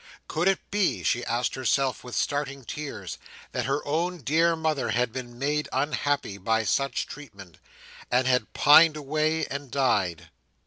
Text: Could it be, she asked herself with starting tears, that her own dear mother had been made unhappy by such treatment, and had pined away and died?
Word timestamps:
Could 0.27 0.47
it 0.47 0.71
be, 0.71 1.03
she 1.03 1.23
asked 1.25 1.53
herself 1.53 2.03
with 2.03 2.15
starting 2.15 2.65
tears, 2.65 3.19
that 3.51 3.65
her 3.65 3.85
own 3.85 4.17
dear 4.23 4.55
mother 4.55 4.89
had 4.89 5.13
been 5.13 5.37
made 5.37 5.69
unhappy 5.71 6.39
by 6.39 6.63
such 6.63 7.05
treatment, 7.05 7.59
and 8.09 8.25
had 8.25 8.51
pined 8.53 8.97
away 8.97 9.45
and 9.45 9.69
died? 9.69 10.29